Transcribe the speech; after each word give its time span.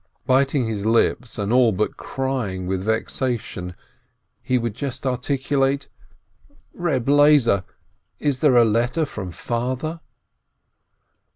Biting 0.25 0.65
his 0.65 0.83
lips, 0.83 1.37
and 1.37 1.53
all 1.53 1.71
but 1.71 1.95
crying 1.95 2.65
with 2.65 2.85
vexation, 2.85 3.75
he 4.41 4.57
would 4.57 4.73
just 4.73 5.05
articulate: 5.05 5.89
"Reb 6.73 7.05
Lezer, 7.07 7.63
is 8.17 8.39
there 8.39 8.57
a 8.57 8.65
letter 8.65 9.05
from 9.05 9.29
father?" 9.29 10.01